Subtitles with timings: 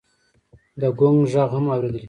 [0.81, 1.99] د ګونګ غږ هم اورېدل کېږي.